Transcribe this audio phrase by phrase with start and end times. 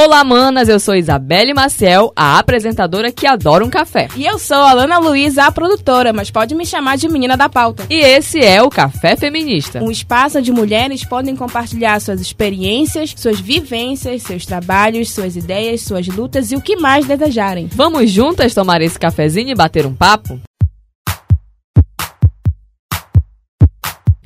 [0.00, 0.68] Olá, manas!
[0.68, 4.06] Eu sou Isabelle Maciel, a apresentadora que adora um café.
[4.16, 7.48] E eu sou a Lana Luiza, a produtora, mas pode me chamar de menina da
[7.48, 7.84] pauta.
[7.90, 9.82] E esse é o Café Feminista.
[9.82, 16.06] Um espaço onde mulheres podem compartilhar suas experiências, suas vivências, seus trabalhos, suas ideias, suas
[16.06, 17.68] lutas e o que mais desejarem.
[17.74, 20.40] Vamos juntas tomar esse cafezinho e bater um papo?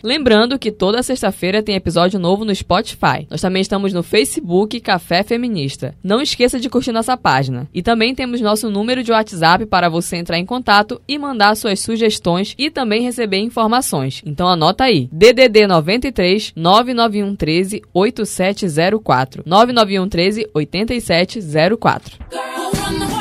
[0.03, 3.27] Lembrando que toda sexta-feira tem episódio novo no Spotify.
[3.30, 5.94] Nós também estamos no Facebook Café Feminista.
[6.03, 7.68] Não esqueça de curtir nossa página.
[7.72, 11.80] E também temos nosso número de WhatsApp para você entrar em contato e mandar suas
[11.80, 14.22] sugestões e também receber informações.
[14.27, 23.11] Então anota aí: DDD 93 991 13 8704 991 13 8704.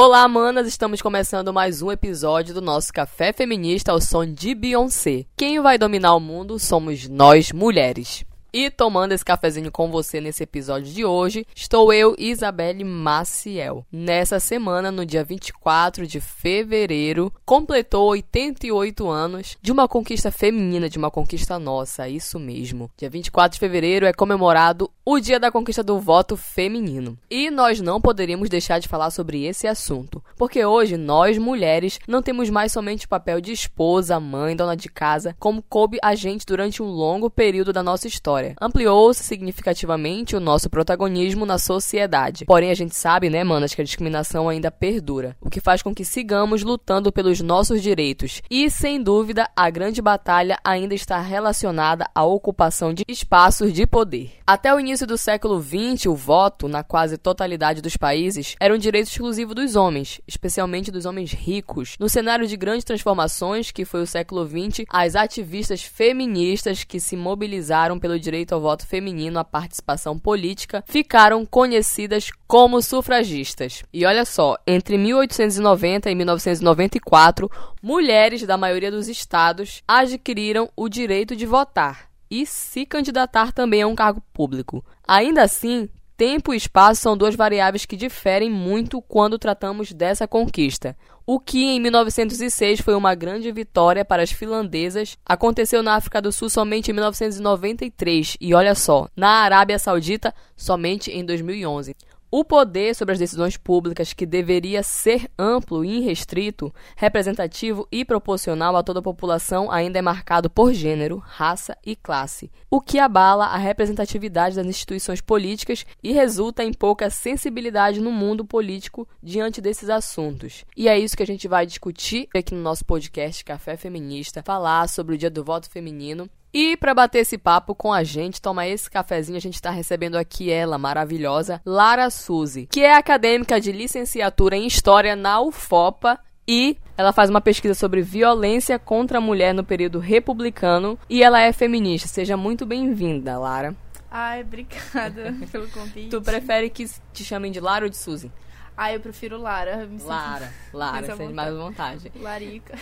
[0.00, 0.68] Olá, manas!
[0.68, 5.24] Estamos começando mais um episódio do nosso Café Feminista ao som de Beyoncé.
[5.36, 8.24] Quem vai dominar o mundo somos nós, mulheres.
[8.50, 13.84] E tomando esse cafezinho com você nesse episódio de hoje, estou eu, Isabelle Maciel.
[13.92, 20.96] Nessa semana, no dia 24 de fevereiro, completou 88 anos de uma conquista feminina, de
[20.96, 22.90] uma conquista nossa, isso mesmo.
[22.96, 27.18] Dia 24 de fevereiro é comemorado o dia da conquista do voto feminino.
[27.30, 32.22] E nós não poderíamos deixar de falar sobre esse assunto, porque hoje nós, mulheres, não
[32.22, 36.46] temos mais somente o papel de esposa, mãe, dona de casa, como coube a gente
[36.46, 38.54] durante um longo período da nossa história história.
[38.60, 42.44] Ampliou-se significativamente o nosso protagonismo na sociedade.
[42.44, 45.94] Porém, a gente sabe, né, manas, que a discriminação ainda perdura, o que faz com
[45.94, 48.42] que sigamos lutando pelos nossos direitos.
[48.50, 54.32] E, sem dúvida, a grande batalha ainda está relacionada à ocupação de espaços de poder.
[54.46, 58.78] Até o início do século XX, o voto, na quase totalidade dos países, era um
[58.78, 61.96] direito exclusivo dos homens, especialmente dos homens ricos.
[61.98, 67.16] No cenário de grandes transformações, que foi o século XX, as ativistas feministas que se
[67.16, 73.82] mobilizaram pelo direito ao voto feminino à participação política ficaram conhecidas como sufragistas.
[73.90, 77.50] E olha só, entre 1890 e 1994,
[77.82, 83.86] mulheres da maioria dos estados adquiriram o direito de votar e se candidatar também a
[83.86, 84.84] um cargo público.
[85.06, 85.88] Ainda assim,
[86.18, 90.96] Tempo e espaço são duas variáveis que diferem muito quando tratamos dessa conquista.
[91.24, 96.32] O que em 1906 foi uma grande vitória para as finlandesas, aconteceu na África do
[96.32, 101.94] Sul somente em 1993 e olha só, na Arábia Saudita somente em 2011.
[102.30, 108.76] O poder sobre as decisões públicas, que deveria ser amplo e irrestrito, representativo e proporcional
[108.76, 113.46] a toda a população, ainda é marcado por gênero, raça e classe, o que abala
[113.46, 119.88] a representatividade das instituições políticas e resulta em pouca sensibilidade no mundo político diante desses
[119.88, 120.66] assuntos.
[120.76, 124.86] E é isso que a gente vai discutir aqui no nosso podcast Café Feminista, falar
[124.90, 128.66] sobre o Dia do Voto Feminino e para bater esse papo com a gente, tomar
[128.68, 133.72] esse cafezinho, a gente está recebendo aqui ela, maravilhosa, Lara Suzy, que é acadêmica de
[133.72, 139.52] licenciatura em História na UFOPA e ela faz uma pesquisa sobre violência contra a mulher
[139.52, 142.08] no período republicano e ela é feminista.
[142.08, 143.76] Seja muito bem-vinda, Lara.
[144.10, 146.08] Ai, obrigada pelo convite.
[146.08, 148.32] Tu prefere que te chamem de Lara ou de Suzy?
[148.74, 149.88] Ah, eu prefiro Lara.
[150.04, 152.12] Lara, Lara, sente mais vontade.
[152.14, 152.74] Larica.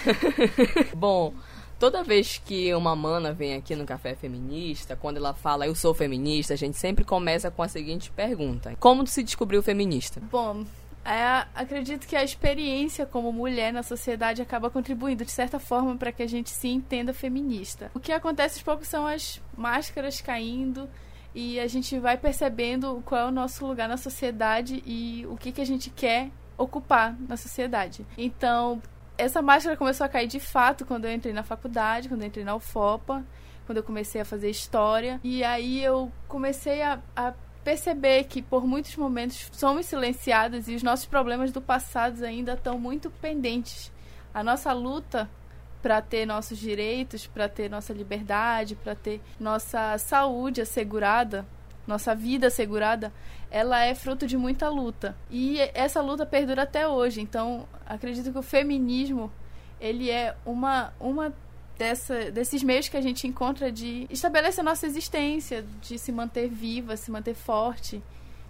[0.94, 1.34] Bom,
[1.78, 5.92] Toda vez que uma mana vem aqui no Café Feminista, quando ela fala eu sou
[5.92, 10.20] feminista, a gente sempre começa com a seguinte pergunta: Como se descobriu feminista?
[10.30, 10.64] Bom,
[11.04, 16.10] é, acredito que a experiência como mulher na sociedade acaba contribuindo de certa forma para
[16.10, 17.90] que a gente se entenda feminista.
[17.94, 20.88] O que acontece aos poucos são as máscaras caindo
[21.34, 25.52] e a gente vai percebendo qual é o nosso lugar na sociedade e o que,
[25.52, 28.06] que a gente quer ocupar na sociedade.
[28.16, 28.80] Então,
[29.18, 32.44] essa máscara começou a cair de fato quando eu entrei na faculdade, quando eu entrei
[32.44, 33.24] na UFOPA,
[33.64, 35.20] quando eu comecei a fazer história.
[35.22, 37.32] E aí eu comecei a, a
[37.64, 42.78] perceber que por muitos momentos somos silenciadas e os nossos problemas do passado ainda estão
[42.78, 43.92] muito pendentes.
[44.32, 45.28] A nossa luta
[45.82, 51.46] para ter nossos direitos, para ter nossa liberdade, para ter nossa saúde assegurada,
[51.86, 53.12] nossa vida assegurada,
[53.50, 55.16] ela é fruto de muita luta.
[55.30, 57.20] E essa luta perdura até hoje.
[57.20, 59.30] Então, acredito que o feminismo,
[59.80, 61.32] ele é uma, uma
[61.78, 66.96] dessa, desses meios que a gente encontra de estabelecer nossa existência, de se manter viva,
[66.96, 68.02] se manter forte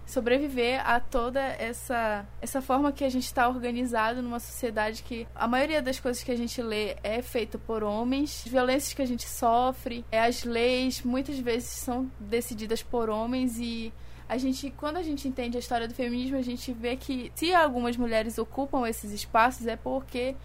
[0.07, 5.47] sobreviver a toda essa essa forma que a gente está organizado numa sociedade que a
[5.47, 9.05] maioria das coisas que a gente lê é feita por homens, as violências que a
[9.05, 13.93] gente sofre, é, as leis muitas vezes são decididas por homens e
[14.29, 17.53] a gente, quando a gente entende a história do feminismo, a gente vê que se
[17.53, 20.35] algumas mulheres ocupam esses espaços é porque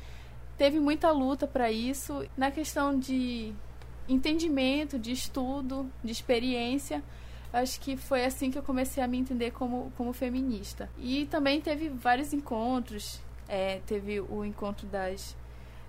[0.57, 2.25] teve muita luta para isso.
[2.37, 3.53] Na questão de
[4.09, 7.03] entendimento, de estudo, de experiência,
[7.53, 10.89] acho que foi assim que eu comecei a me entender como, como feminista.
[10.99, 13.21] E também teve vários encontros.
[13.49, 15.37] É, teve o encontro das,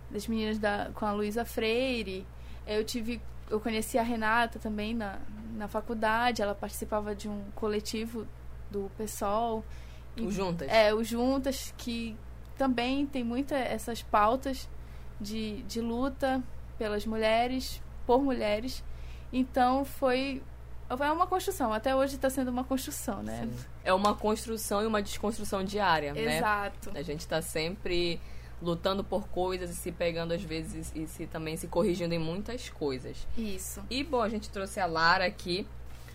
[0.09, 2.25] das meninas da, com a Luísa Freire.
[2.67, 5.19] Eu tive eu conheci a Renata também na,
[5.55, 8.27] na faculdade, ela participava de um coletivo
[8.71, 9.63] do PSOL.
[10.19, 10.67] O Juntas?
[10.71, 12.17] É, o Juntas, que
[12.57, 14.69] também tem muitas essas pautas
[15.19, 16.41] de, de luta
[16.77, 18.83] pelas mulheres, por mulheres.
[19.31, 20.41] Então foi
[21.01, 21.73] é uma construção.
[21.73, 23.47] Até hoje está sendo uma construção, né?
[23.49, 23.65] Sim.
[23.83, 26.25] É uma construção e uma desconstrução diária, Exato.
[26.25, 26.37] né?
[26.37, 26.91] Exato.
[26.95, 28.19] A gente está sempre
[28.61, 32.69] lutando por coisas e se pegando às vezes e se também se corrigindo em muitas
[32.69, 33.27] coisas.
[33.37, 33.81] Isso.
[33.89, 35.67] E bom, a gente trouxe a Lara aqui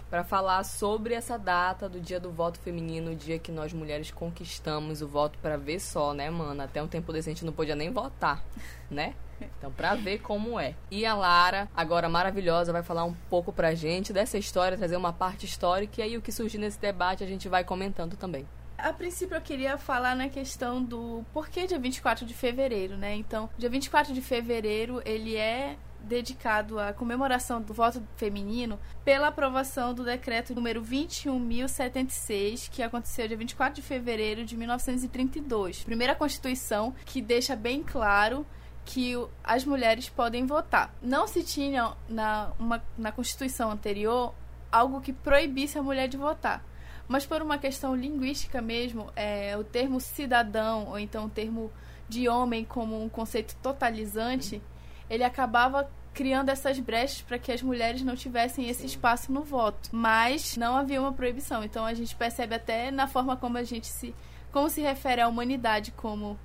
[0.08, 4.10] para falar sobre essa data do Dia do Voto Feminino, o dia que nós mulheres
[4.10, 6.62] conquistamos o voto para ver só, né, mano?
[6.62, 8.42] Até um tempo desse a gente não podia nem votar,
[8.90, 9.14] né?
[9.58, 10.75] Então, pra ver como é.
[10.90, 15.12] E a Lara, agora maravilhosa, vai falar um pouco pra gente dessa história, trazer uma
[15.12, 18.46] parte histórica e aí o que surgir nesse debate a gente vai comentando também.
[18.76, 23.14] A princípio eu queria falar na questão do porquê dia 24 de fevereiro, né?
[23.17, 29.93] Então, dia 24 de fevereiro, ele é dedicado à comemoração do voto feminino pela aprovação
[29.93, 35.82] do decreto número 21.076, que aconteceu dia 24 de fevereiro de 1932.
[35.85, 38.46] Primeira Constituição que deixa bem claro
[38.88, 39.12] que
[39.44, 40.94] as mulheres podem votar.
[41.02, 44.35] Não se tinha na, uma, na Constituição anterior
[44.73, 46.64] algo que proibisse a mulher de votar.
[47.06, 51.70] Mas por uma questão linguística mesmo, é, o termo cidadão, ou então o termo
[52.08, 54.62] de homem como um conceito totalizante,
[55.11, 58.87] ele acabava criando essas brechas para que as mulheres não tivessem esse Sim.
[58.87, 59.90] espaço no voto.
[59.93, 61.62] Mas não havia uma proibição.
[61.62, 64.14] Então a gente percebe até na forma como a gente se.
[64.50, 66.38] como se refere à humanidade como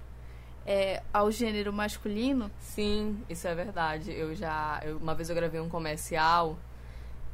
[0.66, 2.50] é, ao gênero masculino.
[2.60, 4.12] Sim, isso é verdade.
[4.12, 4.82] Eu já.
[4.84, 6.58] Eu, uma vez eu gravei um comercial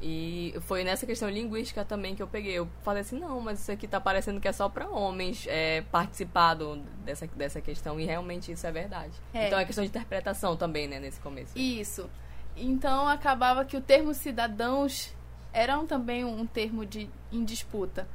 [0.01, 2.53] e foi nessa questão linguística também que eu peguei.
[2.53, 5.81] Eu falei assim, não, mas isso aqui tá parecendo que é só para homens é,
[5.91, 7.99] participar do, dessa, dessa questão.
[7.99, 9.13] E realmente isso é verdade.
[9.33, 9.47] É.
[9.47, 11.57] Então é questão de interpretação também, né, nesse começo.
[11.57, 12.09] Isso.
[12.55, 15.13] Então acabava que o termo cidadãos
[15.51, 18.07] era também um termo de, em disputa.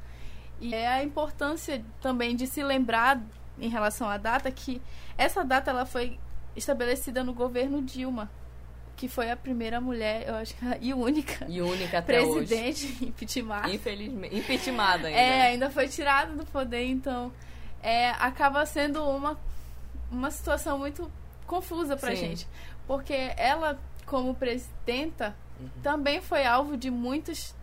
[0.60, 3.20] E é a importância também de se lembrar
[3.58, 4.80] em relação à data que
[5.16, 6.18] essa data ela foi
[6.56, 8.30] estabelecida no governo Dilma
[8.96, 11.46] que foi a primeira mulher, eu acho que e única.
[11.48, 13.04] E única até presidente hoje.
[13.06, 13.74] impeachmentada.
[13.74, 15.20] Infelizmente, impeachmentada ainda.
[15.20, 17.32] É, ainda foi tirada do poder, então
[17.82, 19.38] é, acaba sendo uma
[20.10, 21.10] uma situação muito
[21.46, 22.16] confusa pra Sim.
[22.16, 22.48] gente,
[22.86, 25.68] porque ela como presidenta uhum.
[25.82, 27.54] também foi alvo de muitos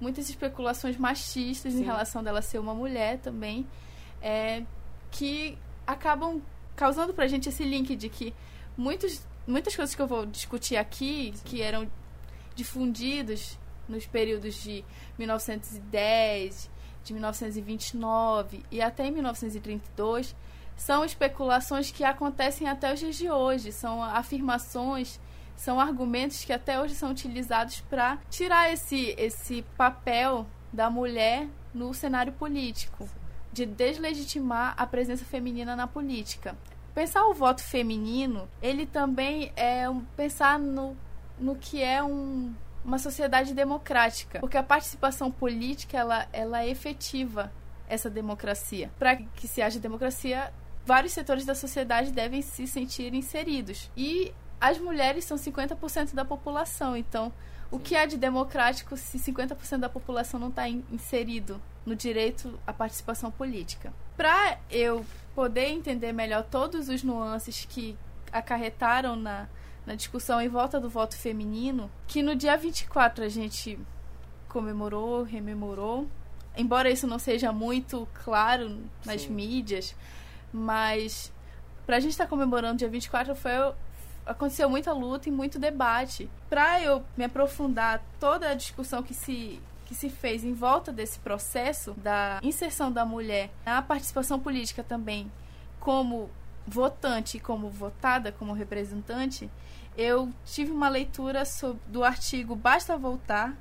[0.00, 1.80] muitas especulações machistas Sim.
[1.80, 3.66] em relação dela ser uma mulher também,
[4.22, 4.62] é,
[5.10, 6.40] que acabam
[6.76, 8.34] causando pra gente esse link de que
[8.76, 11.42] muitos muitas coisas que eu vou discutir aqui, Sim.
[11.44, 11.90] que eram
[12.54, 13.58] difundidos
[13.88, 14.84] nos períodos de
[15.18, 16.70] 1910,
[17.02, 20.36] de 1929 e até em 1932,
[20.76, 25.20] são especulações que acontecem até os dias de hoje, são afirmações,
[25.56, 31.92] são argumentos que até hoje são utilizados para tirar esse, esse papel da mulher no
[31.92, 33.08] cenário político,
[33.52, 36.56] de deslegitimar a presença feminina na política
[36.94, 40.96] pensar o voto feminino, ele também é um, pensar no,
[41.38, 47.52] no que é um, uma sociedade democrática, porque a participação política ela, ela é efetiva
[47.88, 48.90] essa democracia.
[48.98, 50.52] Para que se haja democracia,
[50.84, 53.90] vários setores da sociedade devem se sentir inseridos.
[53.96, 57.32] E as mulheres são 50% da população, então
[57.70, 62.72] o que é de democrático se 50% da população não está inserido no direito à
[62.72, 63.92] participação política?
[64.16, 67.96] Para eu poder entender melhor todos os nuances que
[68.32, 69.48] acarretaram na,
[69.86, 73.78] na discussão em volta do voto feminino, que no dia 24 a gente
[74.48, 76.08] comemorou, rememorou,
[76.56, 79.32] embora isso não seja muito claro nas Sim.
[79.32, 79.94] mídias,
[80.52, 81.32] mas
[81.86, 83.52] para a gente estar tá comemorando dia 24 foi
[84.26, 86.30] aconteceu muita luta e muito debate.
[86.48, 89.60] Para eu me aprofundar toda a discussão que se
[89.90, 95.28] que se fez em volta desse processo da inserção da mulher na participação política também,
[95.80, 96.30] como
[96.64, 99.50] votante como votada, como representante,
[99.98, 101.42] eu tive uma leitura
[101.88, 103.56] do artigo Basta Voltar,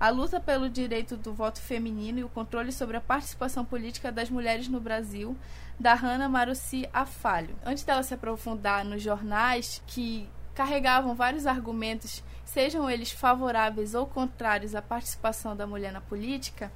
[0.00, 4.30] a luta pelo direito do voto feminino e o controle sobre a participação política das
[4.30, 5.36] mulheres no Brasil,
[5.78, 7.54] da Hannah Maruci Afalho.
[7.62, 14.74] Antes dela se aprofundar nos jornais que carregavam vários argumentos sejam eles favoráveis ou contrários
[14.74, 16.72] à participação da mulher na política,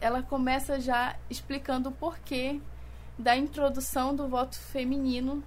[0.00, 2.60] ela começa já explicando o porquê
[3.18, 5.44] da introdução do voto feminino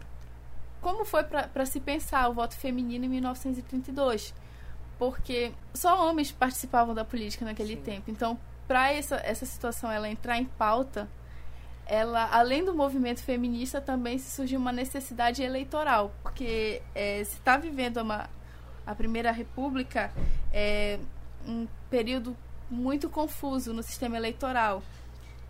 [0.84, 4.34] como foi para se pensar o voto feminino em 1932?
[5.00, 7.82] Porque só homens participavam da política naquele Sim.
[7.82, 8.12] tempo.
[8.12, 8.38] Então,
[8.68, 11.08] para essa, essa situação ela entrar em pauta,
[11.86, 17.98] ela, além do movimento feminista, também surgiu uma necessidade eleitoral, porque é, se está vivendo
[17.98, 18.30] uma,
[18.86, 20.12] a Primeira República,
[20.52, 21.00] é
[21.46, 22.36] um período
[22.70, 24.82] muito confuso no sistema eleitoral,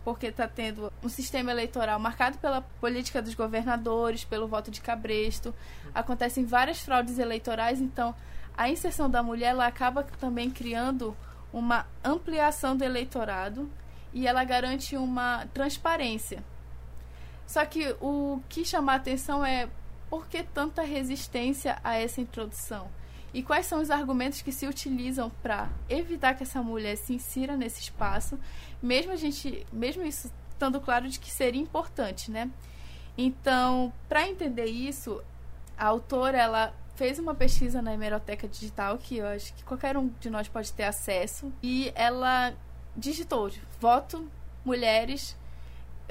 [0.03, 5.53] porque está tendo um sistema eleitoral marcado pela política dos governadores, pelo voto de cabresto,
[5.93, 8.13] acontecem várias fraudes eleitorais, então
[8.57, 11.15] a inserção da mulher ela acaba também criando
[11.51, 13.69] uma ampliação do eleitorado
[14.13, 16.43] e ela garante uma transparência.
[17.45, 19.67] Só que o que chama a atenção é
[20.09, 22.89] por que tanta resistência a essa introdução?
[23.33, 27.57] E quais são os argumentos que se utilizam para evitar que essa mulher se insira
[27.57, 28.39] nesse espaço,
[28.81, 32.49] mesmo a gente, mesmo isso estando claro de que seria importante, né?
[33.17, 35.21] Então, para entender isso,
[35.75, 40.09] a autora ela fez uma pesquisa na hemeroteca digital que eu acho que qualquer um
[40.19, 42.53] de nós pode ter acesso e ela
[42.95, 44.29] digitou voto
[44.63, 45.35] mulheres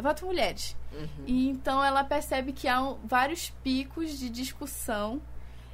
[0.00, 1.24] voto mulheres uhum.
[1.26, 5.20] e então ela percebe que há um, vários picos de discussão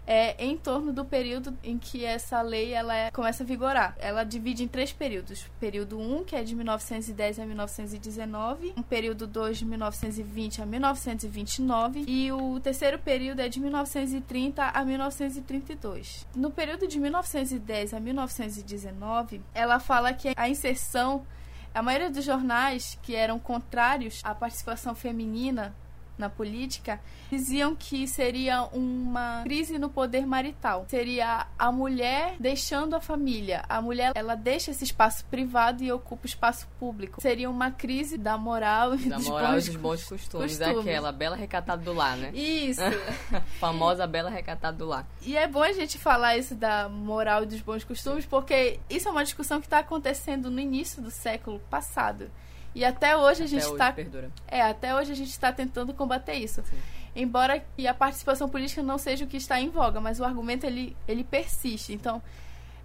[0.08, 3.94] é em torno do período em que essa lei ela é, começa a vigorar.
[3.98, 5.44] Ela divide em três períodos.
[5.60, 10.66] Período 1, um, que é de 1910 a 1919, um período 2 de 1920 a
[10.66, 16.26] 1929 e o terceiro período é de 1930 a 1932.
[16.34, 21.26] No período de 1910 a 1919, ela fala que a inserção
[21.74, 25.74] a maioria dos jornais que eram contrários à participação feminina
[26.18, 30.84] na política, diziam que seria uma crise no poder marital.
[30.88, 33.64] Seria a mulher deixando a família.
[33.68, 37.20] A mulher, ela deixa esse espaço privado e ocupa o espaço público.
[37.20, 40.58] Seria uma crise da moral e da dos, moral bons, dos bons costumes.
[40.58, 40.86] costumes.
[40.86, 42.30] Aquela bela recatada do lar, né?
[42.34, 42.80] Isso.
[43.60, 45.06] Famosa bela recatada do lar.
[45.22, 49.08] E é bom a gente falar isso da moral e dos bons costumes, porque isso
[49.08, 52.30] é uma discussão que está acontecendo no início do século passado.
[52.78, 53.92] E até hoje a gente está.
[54.46, 56.62] É, até hoje a gente está tentando combater isso.
[56.62, 56.76] Sim.
[57.16, 60.64] Embora que a participação política não seja o que está em voga, mas o argumento
[60.64, 61.92] ele, ele persiste.
[61.92, 62.22] Então,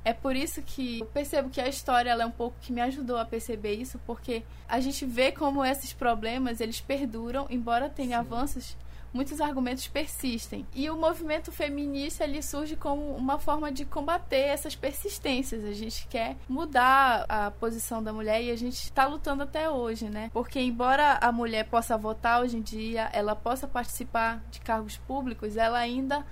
[0.03, 2.81] é por isso que eu percebo que a história ela é um pouco que me
[2.81, 8.17] ajudou a perceber isso, porque a gente vê como esses problemas eles perduram, embora tenha
[8.17, 8.25] Sim.
[8.25, 8.77] avanços
[9.13, 10.65] muitos argumentos persistem.
[10.73, 15.63] E o movimento feminista ele surge como uma forma de combater essas persistências.
[15.63, 20.09] A gente quer mudar a posição da mulher e a gente está lutando até hoje,
[20.09, 20.29] né?
[20.33, 25.55] Porque embora a mulher possa votar hoje em dia, ela possa participar de cargos públicos,
[25.55, 26.25] ela ainda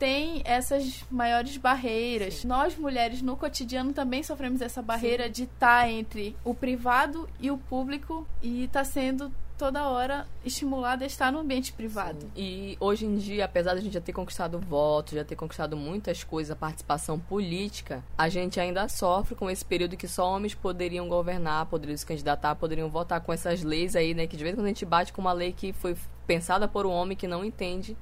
[0.00, 2.36] tem essas maiores barreiras.
[2.36, 2.48] Sim.
[2.48, 5.32] Nós mulheres no cotidiano também sofremos essa barreira Sim.
[5.32, 11.04] de estar tá entre o privado e o público e está sendo toda hora estimulada
[11.04, 12.22] a estar no ambiente privado.
[12.22, 12.30] Sim.
[12.34, 15.76] E hoje em dia, apesar de a gente já ter conquistado votos, já ter conquistado
[15.76, 20.54] muitas coisas, a participação política, a gente ainda sofre com esse período que só homens
[20.54, 24.26] poderiam governar, poderiam se candidatar, poderiam votar com essas leis aí, né?
[24.26, 25.94] Que de vez em quando a gente bate com uma lei que foi
[26.26, 27.94] pensada por um homem que não entende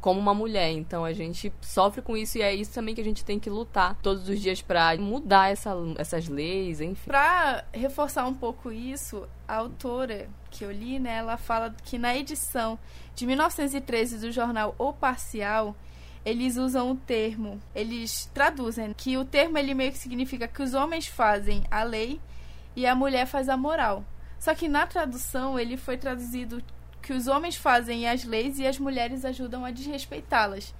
[0.00, 0.70] como uma mulher.
[0.72, 3.50] Então a gente sofre com isso e é isso também que a gente tem que
[3.50, 7.06] lutar todos os dias para mudar essa, essas leis, enfim.
[7.06, 12.16] Para reforçar um pouco isso, a autora que eu li, né, ela fala que na
[12.16, 12.78] edição
[13.14, 15.76] de 1913 do jornal O Parcial,
[16.24, 20.74] eles usam o termo, eles traduzem que o termo ele meio que significa que os
[20.74, 22.20] homens fazem a lei
[22.74, 24.04] e a mulher faz a moral.
[24.38, 26.62] Só que na tradução ele foi traduzido
[27.08, 30.74] que os homens fazem as leis e as mulheres ajudam a desrespeitá-las.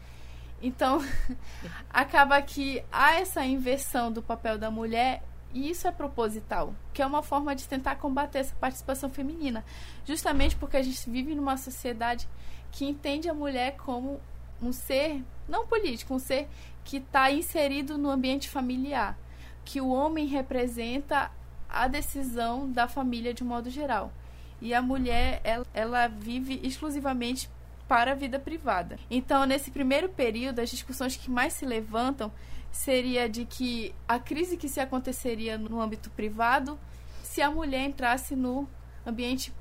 [0.61, 1.03] Então,
[1.89, 5.23] acaba que há essa inversão do papel da mulher
[5.55, 9.65] e isso é proposital, que é uma forma de tentar combater essa participação feminina,
[10.05, 12.29] justamente porque a gente vive numa sociedade
[12.71, 14.21] que entende a mulher como
[14.61, 16.47] um ser não político, um ser
[16.85, 19.19] que está inserido no ambiente familiar,
[19.65, 21.31] que o homem representa
[21.67, 24.13] a decisão da família de um modo geral
[24.61, 27.49] e a mulher ela, ela vive exclusivamente
[27.87, 28.99] para a vida privada.
[29.11, 32.31] Então, nesse primeiro período, as discussões que mais se levantam
[32.71, 36.79] seria de que a crise que se aconteceria no âmbito privado
[37.23, 38.69] se a mulher entrasse no
[39.07, 39.53] ambiente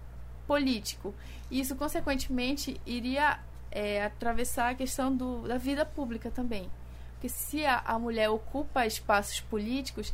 [0.45, 1.13] político.
[1.49, 3.39] E isso, consequentemente, iria
[3.71, 6.69] é, atravessar a questão do, da vida pública também.
[7.13, 10.13] Porque se a, a mulher ocupa espaços políticos,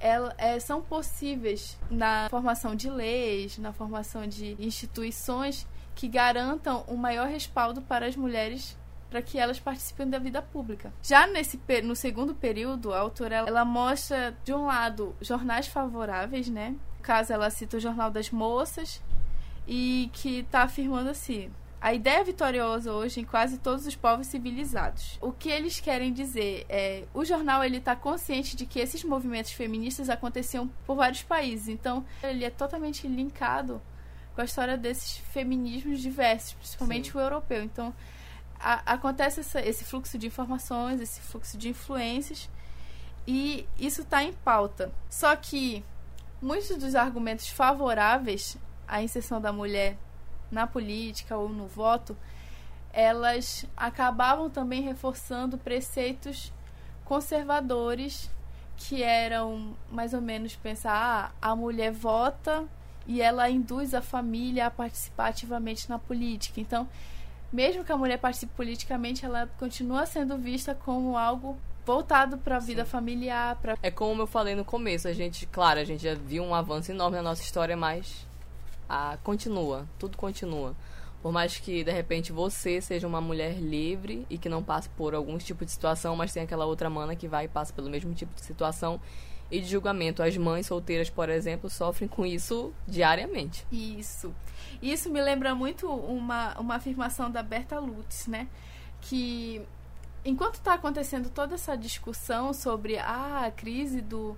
[0.00, 6.96] ela, é, são possíveis na formação de leis, na formação de instituições que garantam um
[6.96, 8.76] maior respaldo para as mulheres
[9.10, 10.92] para que elas participem da vida pública.
[11.02, 16.76] Já nesse no segundo período, a autora ela, mostra de um lado jornais favoráveis, né?
[16.96, 19.02] No caso ela cita o Jornal das Moças
[19.66, 21.50] e que está afirmando assim:
[21.80, 25.18] a ideia vitoriosa hoje em quase todos os povos civilizados.
[25.20, 29.52] O que eles querem dizer é, o jornal ele está consciente de que esses movimentos
[29.52, 33.80] feministas aconteciam por vários países, então ele é totalmente linkado
[34.34, 37.18] com a história desses feminismos diversos, principalmente Sim.
[37.18, 37.62] o europeu.
[37.62, 37.94] Então
[38.58, 42.50] a, acontece essa, esse fluxo de informações, esse fluxo de influências
[43.26, 44.92] e isso está em pauta.
[45.08, 45.82] Só que
[46.42, 49.96] muitos dos argumentos favoráveis à inserção da mulher
[50.50, 52.16] na política ou no voto,
[52.92, 56.52] elas acabavam também reforçando preceitos
[57.04, 58.30] conservadores
[58.76, 62.64] que eram mais ou menos pensar ah, a mulher vota
[63.06, 66.60] e ela induz a família a participar ativamente na política.
[66.60, 66.88] Então,
[67.52, 72.60] mesmo que a mulher participe politicamente, ela continua sendo vista como algo voltado para a
[72.60, 72.90] vida Sim.
[72.90, 73.56] familiar.
[73.56, 73.76] Pra...
[73.82, 76.90] É como eu falei no começo, a gente, claro, a gente já viu um avanço
[76.90, 78.26] enorme na nossa história, mas
[78.90, 80.74] ah, continua, tudo continua.
[81.22, 85.14] Por mais que de repente você seja uma mulher livre e que não passe por
[85.14, 88.12] algum tipo de situação, mas tem aquela outra mana que vai e passa pelo mesmo
[88.14, 89.00] tipo de situação
[89.48, 90.22] e de julgamento.
[90.22, 93.64] As mães solteiras, por exemplo, sofrem com isso diariamente.
[93.70, 94.34] Isso.
[94.82, 98.48] Isso me lembra muito uma, uma afirmação da Berta Lutz, né?
[99.02, 99.62] Que
[100.24, 104.36] enquanto está acontecendo toda essa discussão sobre ah, a crise do,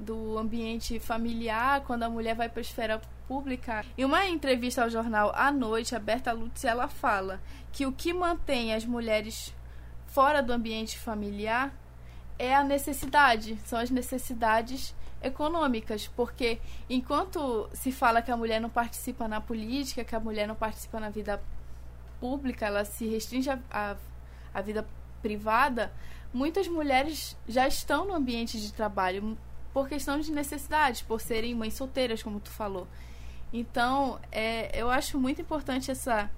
[0.00, 3.84] do ambiente familiar, quando a mulher vai para a esfera pública.
[3.96, 7.40] Em uma entrevista ao jornal À Noite, a Berta Lutz ela fala
[7.72, 9.54] que o que mantém as mulheres
[10.06, 11.72] fora do ambiente familiar
[12.38, 18.70] é a necessidade, são as necessidades econômicas, porque enquanto se fala que a mulher não
[18.70, 21.40] participa na política, que a mulher não participa na vida
[22.18, 23.96] pública, ela se restringe a,
[24.52, 24.86] a vida
[25.22, 25.92] privada,
[26.32, 29.36] muitas mulheres já estão no ambiente de trabalho,
[29.72, 32.86] por questão de necessidade, por serem mães solteiras, como tu falou.
[33.52, 36.30] Então, é, eu acho muito importante essa,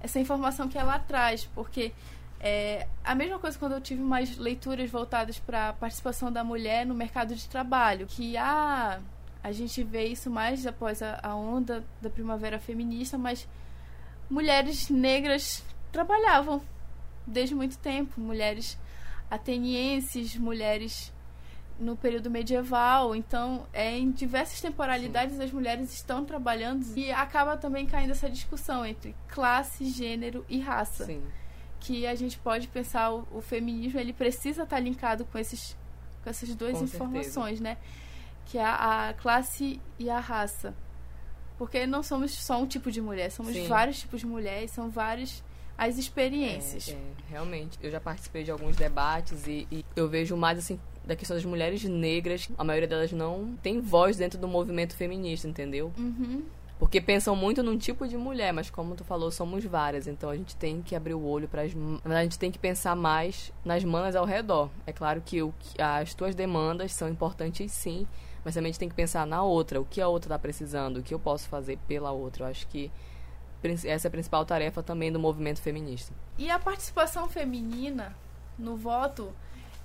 [0.00, 1.92] essa informação que ela traz, porque
[2.40, 6.84] é a mesma coisa quando eu tive mais leituras voltadas para a participação da mulher
[6.84, 9.00] no mercado de trabalho, que ah,
[9.42, 13.48] a gente vê isso mais após a, a onda da primavera feminista, mas
[14.28, 16.60] mulheres negras trabalhavam
[17.26, 18.78] desde muito tempo, mulheres
[19.30, 21.12] atenienses, mulheres
[21.78, 23.14] no período medieval.
[23.14, 25.42] Então, é, em diversas temporalidades Sim.
[25.42, 31.04] as mulheres estão trabalhando e acaba também caindo essa discussão entre classe, gênero e raça.
[31.06, 31.22] Sim.
[31.80, 35.76] Que a gente pode pensar o, o feminismo ele precisa estar linkado com esses
[36.22, 37.62] com essas duas com informações, certeza.
[37.62, 37.76] né?
[38.46, 40.74] Que é a, a, classe e a raça.
[41.58, 43.66] Porque não somos só um tipo de mulher, somos Sim.
[43.66, 45.42] vários tipos de mulheres, são várias
[45.76, 46.88] as experiências.
[46.88, 47.78] É, é, realmente.
[47.82, 51.44] Eu já participei de alguns debates e, e eu vejo mais assim da questão das
[51.44, 55.92] mulheres negras, a maioria delas não tem voz dentro do movimento feminista, entendeu?
[55.98, 56.42] Uhum.
[56.78, 60.36] Porque pensam muito num tipo de mulher, mas como tu falou, somos várias, então a
[60.36, 61.72] gente tem que abrir o olho para as.
[62.04, 64.68] A gente tem que pensar mais nas manas ao redor.
[64.84, 68.04] É claro que o, as tuas demandas são importantes sim,
[68.44, 70.96] mas também a gente tem que pensar na outra, o que a outra está precisando,
[70.96, 72.46] o que eu posso fazer pela outra.
[72.46, 72.90] Eu acho que
[73.84, 76.12] essa é a principal tarefa também do movimento feminista.
[76.36, 78.16] E a participação feminina
[78.58, 79.32] no voto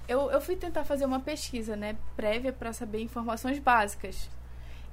[0.07, 4.29] eu, eu fui tentar fazer uma pesquisa, né, prévia para saber informações básicas.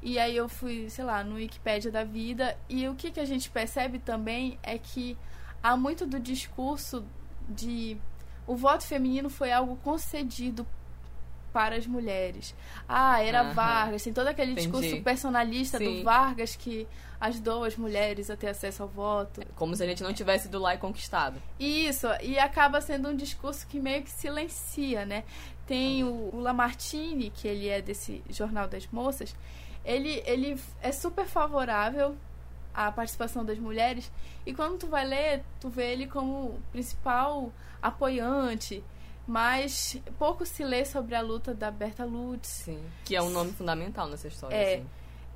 [0.03, 3.25] E aí eu fui, sei lá, no Wikipédia da vida e o que, que a
[3.25, 5.17] gente percebe também é que
[5.63, 7.05] há muito do discurso
[7.49, 7.97] de
[8.47, 10.67] o voto feminino foi algo concedido
[11.55, 12.53] para as mulheres.
[12.89, 13.45] Ah, era.
[13.45, 14.67] Vargas, tem todo aquele Entendi.
[14.67, 15.99] discurso personalista Sim.
[15.99, 16.89] do Vargas que
[17.21, 19.41] ajudou as mulheres a ter acesso ao voto.
[19.55, 21.41] Como se a gente não tivesse ido lá e conquistado.
[21.61, 25.23] Isso, e acaba sendo um discurso que meio que silencia, né?
[25.65, 29.35] Tem o, o Lamartine, que ele é desse Jornal das Moças,
[29.85, 32.17] ele, ele é super favorável
[32.75, 34.11] à participação das mulheres
[34.45, 38.83] e quando tu vai ler, tu vê ele como principal apoiante
[39.27, 42.49] mas pouco se lê sobre a luta da Berta Lutz.
[42.49, 44.55] Sim, que é um nome fundamental nessa história.
[44.55, 44.87] É, assim.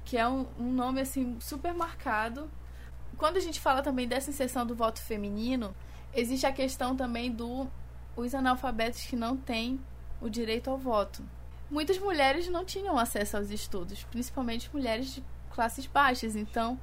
[0.05, 2.51] que é um, um nome, assim, super marcado.
[3.17, 5.75] Quando a gente fala também dessa inserção do voto feminino,
[6.15, 7.67] existe a questão também do
[8.15, 9.81] os analfabetos que não têm
[10.21, 11.23] o direito ao voto.
[11.71, 16.35] Muitas mulheres não tinham acesso aos estudos, principalmente mulheres de classes baixas.
[16.35, 16.79] Então,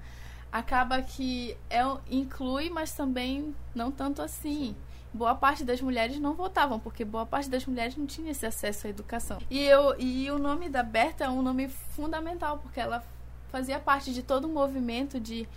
[0.52, 4.74] acaba que é, inclui, mas também não tanto assim.
[4.74, 8.46] Sim boa parte das mulheres não votavam, porque boa parte das mulheres não tinha esse
[8.46, 9.40] acesso à educação.
[9.50, 13.04] E, eu, e o nome da Berta é um nome fundamental, porque ela
[13.50, 15.48] fazia parte de todo um movimento de,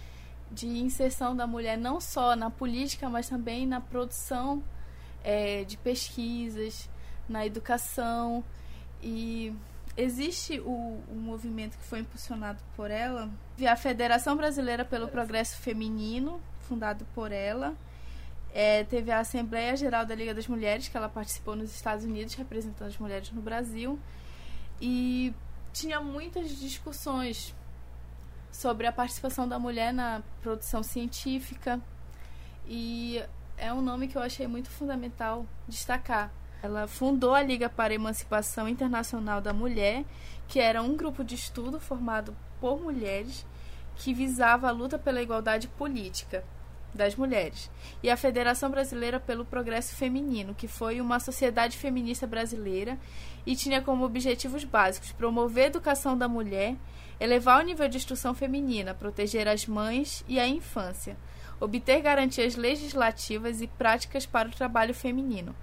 [0.51, 4.63] de inserção da mulher, não só na política, mas também na produção
[5.25, 6.89] é, de pesquisas,
[7.29, 8.45] na educação.
[9.03, 9.53] E
[9.97, 13.29] existe o, o movimento que foi impulsionado por ela,
[13.69, 17.75] a Federação Brasileira pelo Progresso Feminino, fundado por ela.
[18.53, 22.35] É, teve a Assembleia Geral da Liga das Mulheres, que ela participou nos Estados Unidos,
[22.35, 23.99] representando as mulheres no Brasil.
[24.81, 25.35] E
[25.73, 27.55] tinha muitas discussões
[28.51, 31.81] sobre a participação da mulher na produção científica.
[32.67, 33.23] E
[33.57, 36.33] é um nome que eu achei muito fundamental destacar.
[36.63, 40.05] Ela fundou a Liga para a Emancipação Internacional da Mulher,
[40.49, 43.47] que era um grupo de estudo formado por mulheres
[43.95, 46.45] que visava a luta pela igualdade política
[46.95, 47.71] das mulheres,
[48.03, 52.99] e a Federação Brasileira pelo Progresso Feminino, que foi uma sociedade feminista brasileira
[53.47, 56.77] e tinha como objetivos básicos promover a educação da mulher,
[57.21, 61.17] elevar o nível de instrução feminina, proteger as mães e a infância,
[61.61, 65.55] obter garantias legislativas e práticas para o trabalho feminino,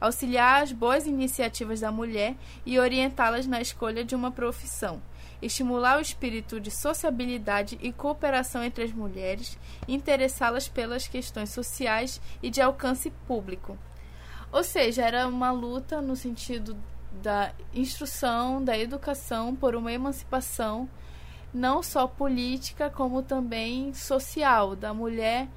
[0.00, 2.34] auxiliar as boas iniciativas da mulher
[2.66, 5.00] e orientá-las na escolha de uma profissão,
[5.42, 12.48] estimular o espírito de sociabilidade e cooperação entre as mulheres, interessá-las pelas questões sociais e
[12.48, 13.76] de alcance público.
[14.52, 16.76] Ou seja, era uma luta no sentido
[17.20, 20.88] da instrução, da educação por uma emancipação
[21.52, 25.48] não só política, como também social, da mulher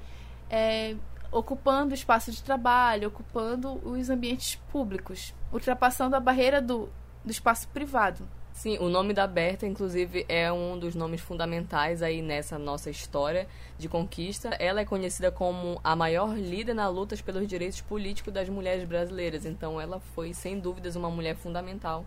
[0.50, 0.94] é,
[1.32, 6.88] ocupando espaço de trabalho, ocupando os ambientes públicos, ultrapassando a barreira do,
[7.24, 8.28] do espaço privado.
[8.56, 13.46] Sim, o nome da Berta, inclusive, é um dos nomes fundamentais aí nessa nossa história
[13.76, 14.48] de conquista.
[14.58, 19.44] Ela é conhecida como a maior líder na luta pelos direitos políticos das mulheres brasileiras.
[19.44, 22.02] Então, ela foi, sem dúvidas, uma mulher fundamental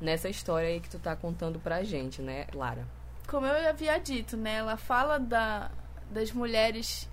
[0.00, 2.84] nessa história aí que tu tá contando pra gente, né, Lara?
[3.28, 5.70] Como eu havia dito, né, ela fala da,
[6.10, 7.08] das mulheres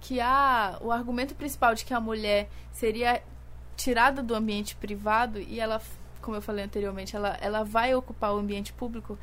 [0.00, 3.22] que há o argumento principal de que a mulher seria
[3.76, 5.80] tirada do ambiente privado e ela
[6.24, 9.18] como eu falei anteriormente, ela, ela vai ocupar o ambiente público,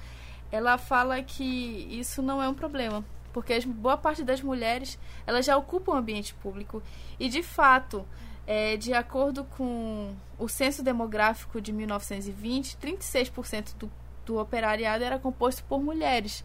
[0.51, 1.43] ela fala que
[1.89, 5.95] isso não é um problema, porque as, boa parte das mulheres elas já ocupam o
[5.95, 6.83] ambiente público
[7.19, 8.05] e de fato
[8.45, 13.91] é, de acordo com o censo demográfico de 1920 36% do,
[14.25, 16.43] do operariado era composto por mulheres.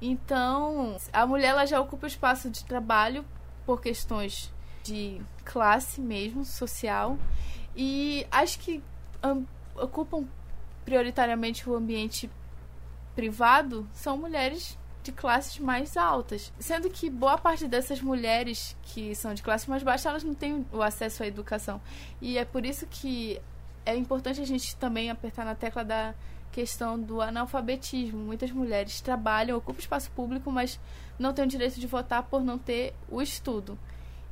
[0.00, 3.24] Então a mulher ela já ocupa o espaço de trabalho
[3.66, 4.52] por questões
[4.84, 7.18] de classe mesmo social
[7.74, 8.82] e acho que
[9.82, 10.26] ocupam
[10.84, 12.30] prioritariamente o ambiente
[13.14, 16.52] privado são mulheres de classes mais altas.
[16.58, 20.66] Sendo que boa parte dessas mulheres que são de classe mais baixa, elas não têm
[20.72, 21.80] o acesso à educação.
[22.20, 23.40] E é por isso que
[23.84, 26.14] é importante a gente também apertar na tecla da
[26.52, 28.18] questão do analfabetismo.
[28.18, 30.78] Muitas mulheres trabalham, ocupam espaço público, mas
[31.18, 33.78] não têm o direito de votar por não ter o estudo.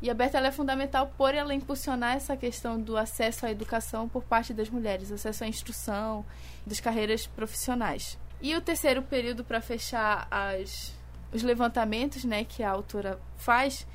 [0.01, 4.23] E a Berta é fundamental por ela impulsionar essa questão do acesso à educação por
[4.25, 6.25] parte das mulheres, acesso à instrução,
[6.67, 8.19] das carreiras profissionais.
[8.41, 10.95] E o terceiro período para fechar as,
[11.33, 13.87] os levantamentos, né, que a autora faz,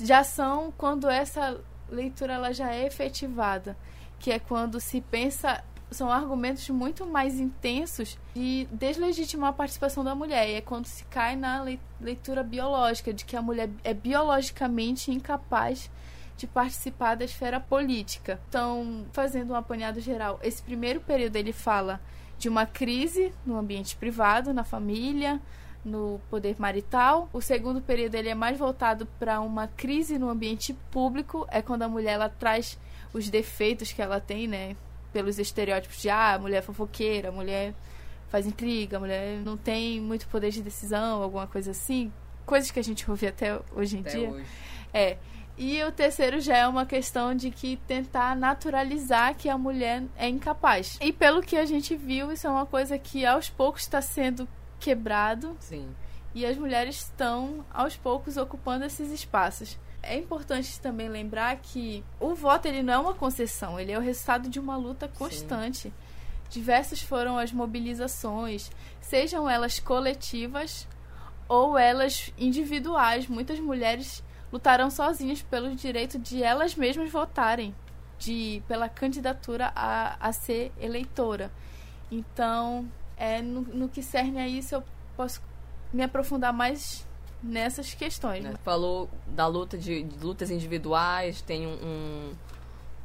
[0.00, 3.76] já são quando essa leitura ela já é efetivada,
[4.18, 10.14] que é quando se pensa são argumentos muito mais intensos de deslegitimar a participação da
[10.14, 10.48] mulher.
[10.48, 11.64] E é quando se cai na
[12.00, 15.90] leitura biológica, de que a mulher é biologicamente incapaz
[16.36, 18.40] de participar da esfera política.
[18.48, 22.00] Então, fazendo um apanhado geral, esse primeiro período ele fala
[22.38, 25.40] de uma crise no ambiente privado, na família,
[25.84, 27.28] no poder marital.
[27.32, 31.82] O segundo período ele é mais voltado para uma crise no ambiente público, é quando
[31.82, 32.78] a mulher ela traz
[33.12, 34.76] os defeitos que ela tem, né?
[35.12, 37.74] Pelos estereótipos de ah, mulher fofoqueira, mulher
[38.28, 42.12] faz intriga, mulher não tem muito poder de decisão, alguma coisa assim.
[42.46, 44.30] Coisas que a gente ouve até hoje em até dia.
[44.30, 44.44] Hoje.
[44.92, 45.18] É.
[45.58, 50.28] E o terceiro já é uma questão de que tentar naturalizar que a mulher é
[50.28, 50.96] incapaz.
[51.02, 54.48] E pelo que a gente viu, isso é uma coisa que aos poucos está sendo
[54.78, 55.54] quebrado.
[55.60, 55.94] Sim.
[56.34, 59.78] E as mulheres estão aos poucos ocupando esses espaços.
[60.02, 64.00] É importante também lembrar que o voto ele não é uma concessão, ele é o
[64.00, 65.88] resultado de uma luta constante.
[65.88, 65.92] Sim.
[66.48, 70.88] Diversas foram as mobilizações, sejam elas coletivas
[71.48, 73.28] ou elas individuais.
[73.28, 77.74] Muitas mulheres lutaram sozinhas pelo direito de elas mesmas votarem,
[78.18, 81.52] de pela candidatura a, a ser eleitora.
[82.10, 84.84] Então, é no, no que cerne a isso eu
[85.16, 85.40] posso
[85.92, 87.06] me aprofundar mais
[87.42, 88.44] nessas questões.
[88.44, 88.54] Né?
[88.64, 92.32] Falou da luta de, de, lutas individuais, tem um,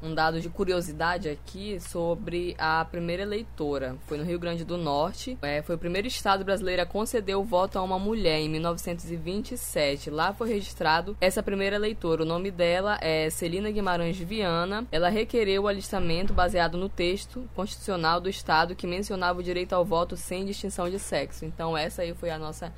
[0.04, 3.96] um dado de curiosidade aqui sobre a primeira eleitora.
[4.06, 5.38] Foi no Rio Grande do Norte.
[5.42, 10.10] É, foi o primeiro estado brasileiro a conceder o voto a uma mulher em 1927.
[10.10, 12.24] Lá foi registrado essa primeira eleitora.
[12.24, 14.86] O nome dela é Celina Guimarães Viana.
[14.92, 19.86] Ela requereu o alistamento baseado no texto constitucional do estado que mencionava o direito ao
[19.86, 21.46] voto sem distinção de sexo.
[21.46, 22.72] Então essa aí foi a nossa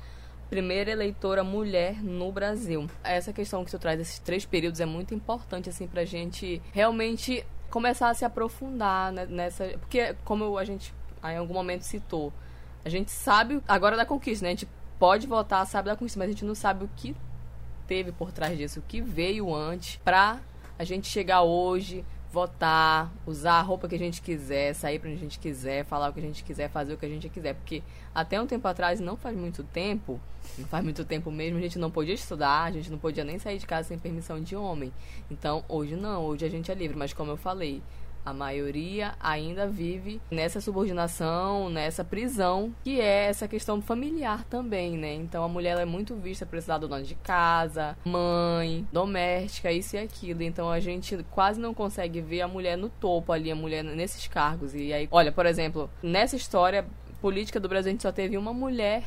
[0.48, 2.88] primeira eleitora mulher no Brasil.
[3.04, 7.44] Essa questão que tu traz desses três períodos é muito importante, assim, pra gente realmente
[7.70, 9.66] começar a se aprofundar né, nessa.
[9.78, 12.32] Porque, como a gente em algum momento citou,
[12.84, 14.50] a gente sabe agora da conquista, né?
[14.50, 17.14] A gente pode votar, sabe da conquista, mas a gente não sabe o que
[17.86, 20.40] teve por trás disso, o que veio antes pra
[20.78, 25.18] a gente chegar hoje, votar, usar a roupa que a gente quiser, sair pra onde
[25.18, 27.54] a gente quiser, falar o que a gente quiser, fazer o que a gente quiser.
[27.54, 27.82] Porque
[28.14, 30.20] até um tempo atrás, não faz muito tempo,
[30.58, 33.38] não faz muito tempo mesmo, a gente não podia estudar, a gente não podia nem
[33.38, 34.92] sair de casa sem permissão de homem.
[35.30, 37.82] Então, hoje não, hoje a gente é livre, mas como eu falei,
[38.24, 45.14] a maioria ainda vive nessa subordinação, nessa prisão, que é essa questão familiar também, né?
[45.14, 49.96] Então a mulher é muito vista por esse lado dona de casa, mãe, doméstica, isso
[49.96, 50.42] e aquilo.
[50.42, 54.26] Então a gente quase não consegue ver a mulher no topo ali, a mulher nesses
[54.26, 54.74] cargos.
[54.74, 56.86] E aí, olha, por exemplo, nessa história
[57.20, 59.02] política do Brasil a gente só teve uma mulher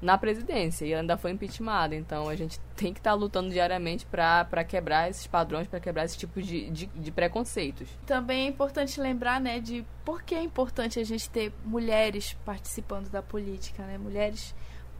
[0.00, 1.94] na presidência e ainda foi impeachmentada.
[1.94, 6.04] Então a gente tem que estar tá lutando diariamente para quebrar esses padrões, para quebrar
[6.04, 7.88] esse tipo de, de, de, preconceitos.
[8.06, 13.08] Também é importante lembrar, né, de por que é importante a gente ter mulheres participando
[13.10, 14.54] da política, né, mulheres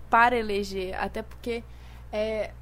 [0.09, 1.63] para eleger, até porque
[2.13, 2.53] é,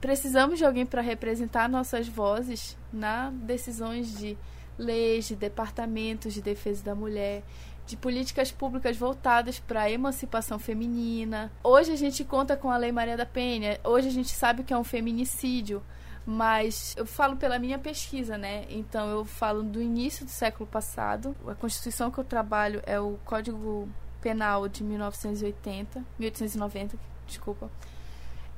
[0.00, 4.38] precisamos de alguém para representar nossas vozes na decisões de
[4.78, 7.42] leis, de departamentos de defesa da mulher
[7.88, 11.50] de políticas públicas voltadas para a emancipação feminina.
[11.64, 14.74] Hoje a gente conta com a Lei Maria da Penha, hoje a gente sabe que
[14.74, 15.82] é um feminicídio,
[16.26, 18.66] mas eu falo pela minha pesquisa, né?
[18.68, 21.34] Então eu falo do início do século passado.
[21.46, 23.88] A Constituição que eu trabalho é o Código
[24.20, 27.70] Penal de 1980, 1890, desculpa.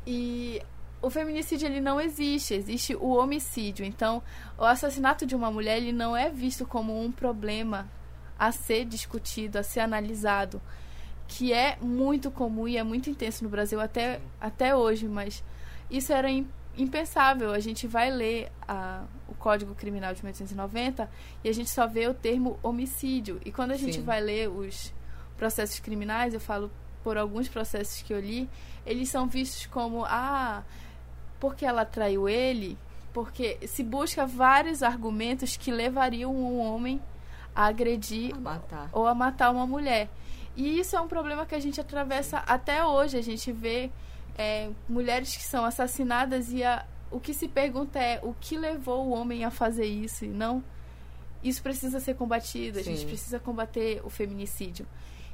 [0.05, 0.61] E
[1.01, 3.85] o feminicídio ele não existe, existe o homicídio.
[3.85, 4.21] Então,
[4.59, 7.89] o assassinato de uma mulher ele não é visto como um problema
[8.41, 10.63] a ser discutido, a ser analisado,
[11.29, 15.45] que é muito comum e é muito intenso no Brasil até, até hoje, mas
[15.91, 16.29] isso era
[16.75, 17.53] impensável.
[17.53, 21.11] A gente vai ler a, o Código Criminal de 1890
[21.45, 23.39] e a gente só vê o termo homicídio.
[23.45, 24.03] E quando a gente Sim.
[24.03, 24.91] vai ler os
[25.37, 26.71] processos criminais, eu falo
[27.05, 28.49] por alguns processos que eu li,
[28.87, 30.63] eles são vistos como ah,
[31.39, 32.79] porque ela traiu ele,
[33.13, 37.01] porque se busca vários argumentos que levariam um homem
[37.55, 40.09] a agredir a ou a matar uma mulher.
[40.57, 43.17] E isso é um problema que a gente atravessa até hoje.
[43.17, 43.91] A gente vê
[44.37, 49.07] é, mulheres que são assassinadas e a, o que se pergunta é o que levou
[49.07, 50.63] o homem a fazer isso e não
[51.43, 52.79] isso precisa ser combatido.
[52.79, 52.95] A Sim.
[52.95, 54.87] gente precisa combater o feminicídio.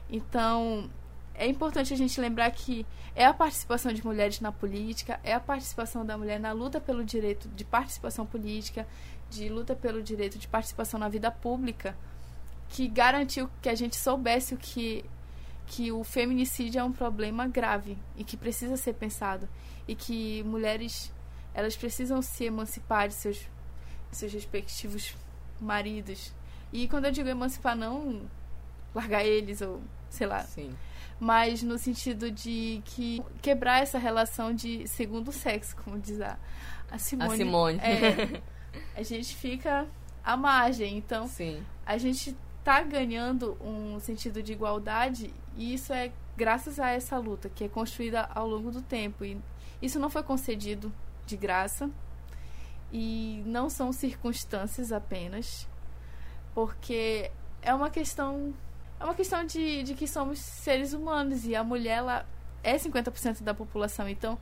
[0.08, 0.88] Então
[1.34, 5.40] é importante a gente lembrar que é a participação de mulheres na política, é a
[5.40, 8.86] participação da mulher na luta pelo direito de participação política,
[9.30, 11.96] de luta pelo direito de participação na vida pública
[12.68, 15.04] que garantiu que a gente soubesse o que
[15.66, 19.48] que o feminicídio é um problema grave e que precisa ser pensado
[19.88, 21.12] e que mulheres
[21.52, 23.48] elas precisam se emancipar de seus
[24.12, 25.16] seus respectivos
[25.60, 26.32] maridos
[26.72, 28.22] e quando eu digo emancipar não
[28.94, 30.72] largar eles ou sei lá Sim.
[31.18, 36.38] mas no sentido de que quebrar essa relação de segundo sexo como diz a,
[36.90, 37.78] a Simone, a Simone.
[37.80, 38.40] É,
[38.96, 39.86] a gente fica
[40.24, 40.96] à margem.
[40.96, 41.62] Então, Sim.
[41.84, 47.48] a gente está ganhando um sentido de igualdade e isso é graças a essa luta
[47.48, 49.24] que é construída ao longo do tempo.
[49.24, 49.38] E
[49.80, 50.92] isso não foi concedido
[51.26, 51.90] de graça
[52.92, 55.68] e não são circunstâncias apenas,
[56.54, 57.30] porque
[57.62, 58.54] é uma questão
[58.98, 62.26] é uma questão de, de que somos seres humanos e a mulher ela
[62.62, 64.08] é 50% da população.
[64.08, 64.38] Então,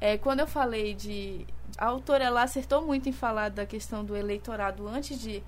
[0.00, 1.46] é, quando eu falei de.
[1.78, 5.42] A autora ela acertou muito em falar da questão do eleitorado antes de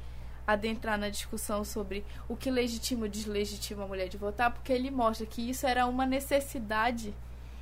[0.47, 4.91] adentrar na discussão sobre o que legitima ou deslegitima a mulher de votar, porque ele
[4.91, 7.15] mostra que isso era uma necessidade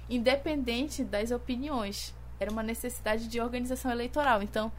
[0.09, 2.15] independente das opiniões.
[2.39, 4.43] Era uma necessidade de organização eleitoral.
[4.43, 4.71] Então,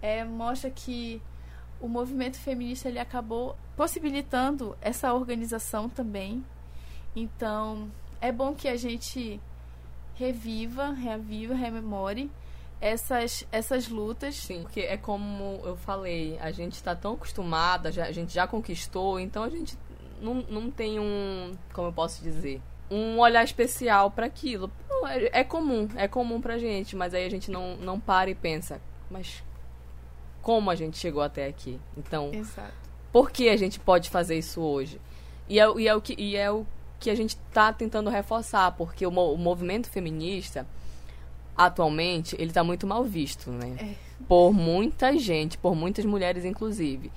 [0.00, 1.20] é, mostra que
[1.80, 6.44] o movimento feminista ele acabou possibilitando essa organização também.
[7.14, 7.90] Então,
[8.20, 9.40] é bom que a gente
[10.14, 12.30] reviva, reaviva, rememore
[12.82, 14.34] essas, essas lutas.
[14.34, 18.46] Sim, porque é como eu falei, a gente está tão acostumada, já, a gente já
[18.46, 19.78] conquistou, então a gente
[20.20, 24.70] não, não tem um, como eu posso dizer, um olhar especial para aquilo.
[25.06, 28.34] É, é, comum, é comum pra gente, mas aí a gente não, não para e
[28.34, 29.42] pensa, mas
[30.42, 31.80] como a gente chegou até aqui?
[31.96, 32.74] Então, Exato.
[33.12, 35.00] por que a gente pode fazer isso hoje?
[35.48, 36.66] E é, e é o que e é o
[36.98, 40.66] que a gente está tentando reforçar, porque o, o, movimento feminista,
[41.56, 43.76] atualmente, ele está muito mal visto, né?
[43.78, 43.94] É.
[44.26, 47.10] Por muita gente, por muitas mulheres, inclusive.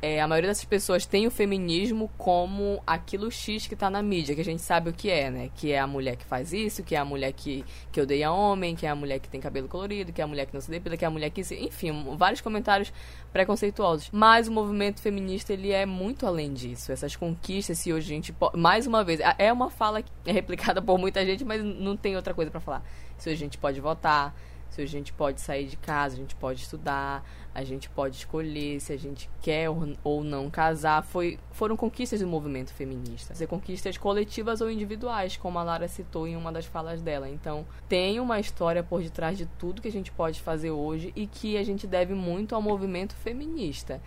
[0.00, 4.34] É, a maioria dessas pessoas tem o feminismo como aquilo X que tá na mídia,
[4.34, 5.50] que a gente sabe o que é, né?
[5.56, 8.76] Que é a mulher que faz isso, que é a mulher que, que odeia homem,
[8.76, 10.70] que é a mulher que tem cabelo colorido, que é a mulher que não se
[10.70, 11.40] depila, que é a mulher que.
[11.40, 12.92] Enfim, vários comentários
[13.32, 14.08] preconceituosos.
[14.12, 16.92] Mas o movimento feminista, ele é muito além disso.
[16.92, 18.34] Essas conquistas, se hoje a gente...
[18.54, 22.14] Mais uma vez, é uma fala que é replicada por muita gente, mas não tem
[22.14, 22.84] outra coisa para falar.
[23.16, 24.34] Se hoje a gente pode votar,
[24.70, 28.80] se a gente pode sair de casa, a gente pode estudar, a gente pode escolher
[28.80, 29.68] se a gente quer
[30.04, 31.02] ou não casar.
[31.02, 33.34] Foi, foram conquistas do movimento feminista.
[33.34, 37.28] Ser conquistas coletivas ou individuais, como a Lara citou em uma das falas dela.
[37.28, 41.26] Então, tem uma história por detrás de tudo que a gente pode fazer hoje e
[41.26, 44.00] que a gente deve muito ao movimento feminista.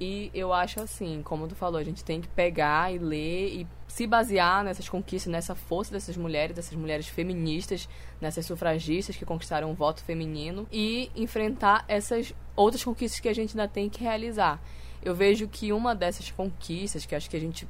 [0.00, 3.66] E eu acho assim, como tu falou, a gente tem que pegar e ler e
[3.88, 7.88] se basear nessas conquistas, nessa força dessas mulheres, dessas mulheres feministas,
[8.20, 13.58] nessas sufragistas que conquistaram o voto feminino e enfrentar essas outras conquistas que a gente
[13.58, 14.60] ainda tem que realizar.
[15.02, 17.66] Eu vejo que uma dessas conquistas, que acho que a gente,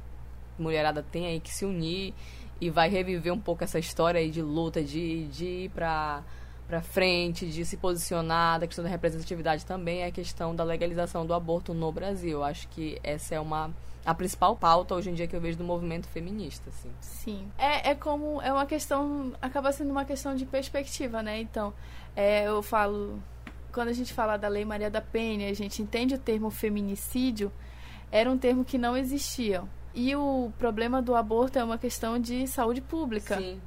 [0.57, 2.13] mulherada, tem aí que se unir
[2.61, 6.23] e vai reviver um pouco essa história aí de luta, de, de ir pra
[6.69, 11.25] para frente, de se posicionar, da questão da representatividade também é a questão da legalização
[11.25, 12.43] do aborto no Brasil.
[12.43, 13.73] Acho que essa é uma
[14.05, 16.91] a principal pauta hoje em dia que eu vejo do movimento feminista, assim.
[17.01, 17.51] Sim.
[17.57, 21.41] É, é como é uma questão acaba sendo uma questão de perspectiva, né?
[21.41, 21.73] Então,
[22.15, 23.19] é, eu falo
[23.73, 27.51] quando a gente fala da Lei Maria da Penha, a gente entende o termo feminicídio,
[28.11, 29.63] era um termo que não existia.
[29.95, 33.37] E o problema do aborto é uma questão de saúde pública.
[33.37, 33.59] Sim.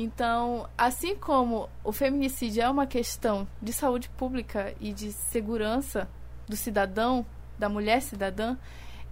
[0.00, 6.08] Então, assim como o feminicídio é uma questão de saúde pública e de segurança
[6.46, 7.26] do cidadão,
[7.58, 8.56] da mulher cidadã,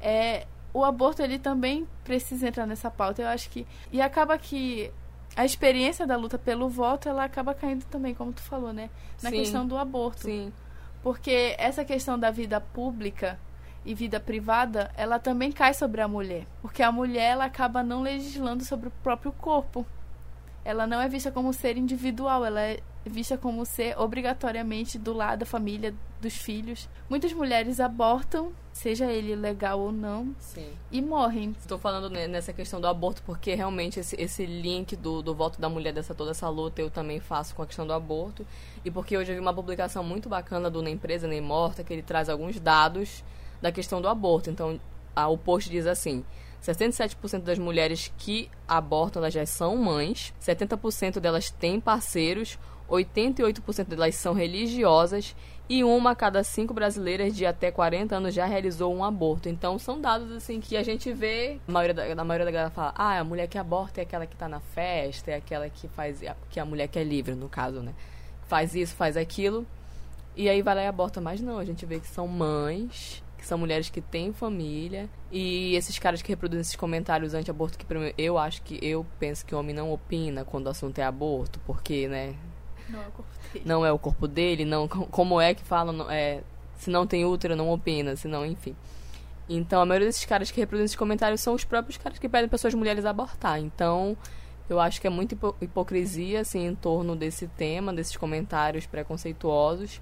[0.01, 3.21] é, o aborto ele também precisa entrar nessa pauta.
[3.21, 4.93] Eu acho que e acaba que
[5.35, 8.89] a experiência da luta pelo voto ela acaba caindo também, como tu falou, né,
[9.21, 9.37] na Sim.
[9.39, 10.23] questão do aborto.
[10.23, 10.53] Sim.
[11.03, 13.41] Porque essa questão da vida pública
[13.85, 18.03] e vida privada, ela também cai sobre a mulher, porque a mulher ela acaba não
[18.03, 19.85] legislando sobre o próprio corpo
[20.67, 25.39] ela não é vista como ser individual, ela é vista como ser obrigatoriamente do lado
[25.39, 26.89] da família, dos filhos.
[27.09, 30.69] Muitas mulheres abortam, seja ele legal ou não, Sim.
[30.91, 31.55] e morrem.
[31.61, 35.69] Estou falando nessa questão do aborto porque realmente esse, esse link do, do voto da
[35.69, 38.45] mulher dessa toda essa luta eu também faço com a questão do aborto
[38.85, 41.93] e porque hoje eu vi uma publicação muito bacana do Nem Empresa Nem Morta que
[41.93, 43.23] ele traz alguns dados
[43.63, 44.51] da questão do aborto.
[44.51, 44.81] Então,
[45.15, 46.25] a, o post diz assim:
[46.67, 54.15] 67% das mulheres que abortam elas já são mães, 70% delas têm parceiros, 88% delas
[54.15, 55.35] são religiosas
[55.69, 59.49] e uma a cada cinco brasileiras de até 40 anos já realizou um aborto.
[59.49, 62.71] Então são dados assim que a gente vê, a maioria da, a maioria da galera
[62.71, 65.89] fala: "Ah, a mulher que aborta é aquela que tá na festa, é aquela que
[65.89, 67.95] faz que a mulher que é livre, no caso, né?
[68.47, 69.67] Faz isso, faz aquilo".
[70.37, 73.49] E aí vai lá e aborta, mas não, a gente vê que são mães que
[73.49, 75.09] são mulheres que têm família.
[75.31, 77.87] E esses caras que reproduzem esses comentários anti-aborto, que
[78.19, 81.61] eu acho que eu penso que o homem não opina quando o assunto é aborto,
[81.65, 82.35] porque, né?
[82.89, 83.65] Não é o corpo dele.
[83.65, 86.43] Não é o corpo dele, não, como é que falam, é,
[86.77, 88.75] se não tem útero, não opina, se não, enfim.
[89.49, 92.49] Então, a maioria desses caras que reproduzem esses comentários são os próprios caras que pedem
[92.49, 93.61] pessoas mulheres abortar.
[93.61, 94.17] Então,
[94.69, 100.01] eu acho que é muita hipocrisia, assim, em torno desse tema, desses comentários preconceituosos.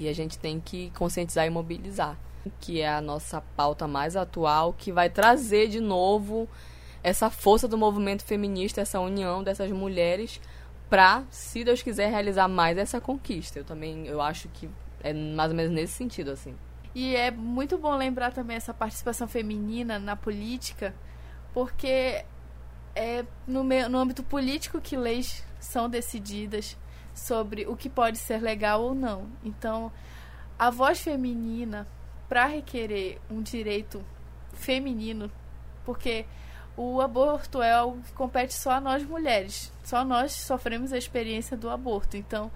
[0.00, 2.18] E a gente tem que conscientizar e mobilizar
[2.60, 6.48] que é a nossa pauta mais atual, que vai trazer de novo
[7.02, 10.40] essa força do movimento feminista, essa união dessas mulheres
[10.88, 13.58] para, se Deus quiser, realizar mais essa conquista.
[13.58, 14.68] Eu também, eu acho que
[15.02, 16.54] é mais ou menos nesse sentido, assim.
[16.94, 20.94] E é muito bom lembrar também essa participação feminina na política,
[21.52, 22.24] porque
[22.94, 26.76] é no, meio, no âmbito político que leis são decididas
[27.14, 29.26] sobre o que pode ser legal ou não.
[29.44, 29.92] Então,
[30.58, 31.86] a voz feminina
[32.28, 34.04] para requerer um direito
[34.52, 35.30] feminino,
[35.84, 36.26] porque
[36.76, 39.72] o aborto é algo que compete só a nós mulheres.
[39.84, 42.16] Só nós sofremos a experiência do aborto.
[42.16, 42.50] Então,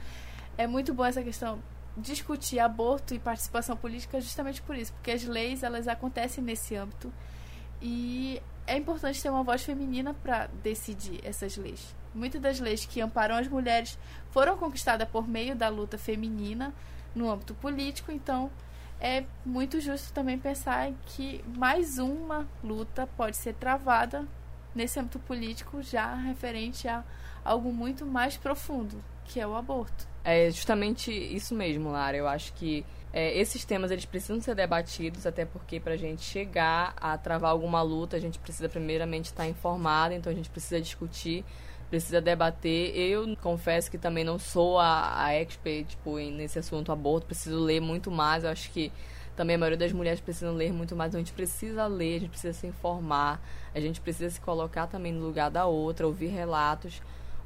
[0.59, 1.59] é muito bom essa questão
[1.97, 7.13] discutir aborto e participação política justamente por isso, porque as leis elas acontecem nesse âmbito
[7.83, 11.95] e é importante ter uma voz feminina para decidir essas leis.
[12.15, 13.99] Muitas das leis que amparam as mulheres
[14.31, 16.73] foram conquistadas por meio da luta feminina
[17.15, 18.51] no âmbito político, então
[19.01, 24.27] é muito justo também pensar que mais uma luta pode ser travada
[24.75, 27.03] nesse âmbito político já referente a
[27.45, 30.07] algo muito mais profundo, que é o aborto.
[30.23, 32.17] É justamente isso mesmo, Lara.
[32.17, 36.23] Eu acho que é, esses temas eles precisam ser debatidos, até porque para a gente
[36.23, 40.81] chegar a travar alguma luta, a gente precisa primeiramente estar informada, então a gente precisa
[40.81, 41.45] discutir,
[41.91, 42.97] precisa debater.
[42.97, 47.81] Eu confesso que também não sou a, a expert tipo, nesse assunto aborto, preciso ler
[47.81, 48.45] muito mais.
[48.45, 48.91] Eu acho que
[49.37, 51.11] Também a maioria das mulheres precisam ler muito mais.
[51.11, 53.41] Então a gente precisa ler, a gente precisa se informar,
[53.75, 57.01] a gente precisa se colocar também no lugar da outra, ouvir relatos,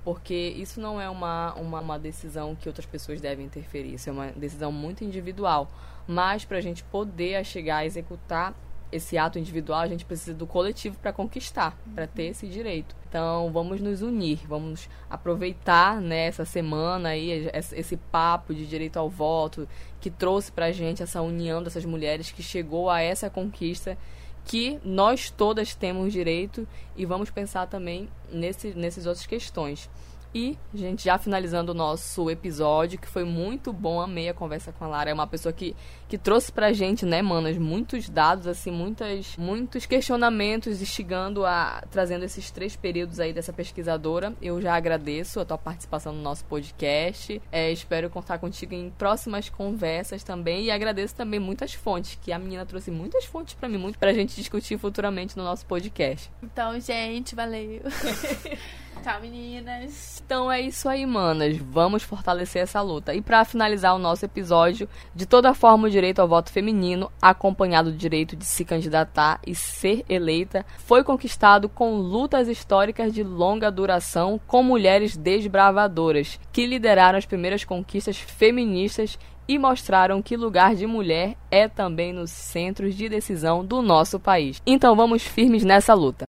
[0.05, 4.13] porque isso não é uma, uma, uma decisão que outras pessoas devem interferir, isso é
[4.13, 5.71] uma decisão muito individual.
[6.07, 8.55] Mas para a gente poder chegar a executar
[8.95, 12.95] esse ato individual, a gente precisa do coletivo para conquistar, para ter esse direito.
[13.09, 19.11] Então, vamos nos unir, vamos aproveitar né, essa semana aí, esse papo de direito ao
[19.11, 19.69] voto,
[20.01, 23.99] que trouxe para a gente essa união dessas mulheres, que chegou a essa conquista
[24.45, 29.91] que nós todas temos direito e vamos pensar também nesse, nessas outras questões.
[30.35, 34.85] E, gente, já finalizando o nosso episódio, que foi muito bom, amei a conversa com
[34.85, 35.11] a Lara.
[35.11, 35.77] É uma pessoa que,
[36.09, 41.85] que trouxe pra gente, né, manas, muitos dados, assim, muitas, muitos questionamentos, instigando a.
[41.89, 44.35] trazendo esses três períodos aí dessa pesquisadora.
[44.43, 47.41] Eu já agradeço a tua participação no nosso podcast.
[47.53, 50.65] É, espero contar contigo em próximas conversas também.
[50.65, 54.13] E agradeço também muitas fontes, que a menina trouxe muitas fontes para mim, muito pra
[54.13, 56.29] gente discutir futuramente no nosso podcast.
[56.43, 57.83] Então, gente, valeu.
[59.03, 60.23] Tchau, meninas.
[60.25, 61.57] Então é isso aí, manas.
[61.57, 63.15] Vamos fortalecer essa luta.
[63.15, 67.91] E para finalizar o nosso episódio, de toda forma, o direito ao voto feminino, acompanhado
[67.91, 73.71] do direito de se candidatar e ser eleita, foi conquistado com lutas históricas de longa
[73.71, 80.87] duração com mulheres desbravadoras, que lideraram as primeiras conquistas feministas e mostraram que lugar de
[80.87, 84.61] mulher é também nos centros de decisão do nosso país.
[84.67, 86.25] Então vamos firmes nessa luta.